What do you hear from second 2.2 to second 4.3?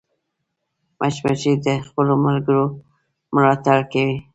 ملګرو ملاتړ کوي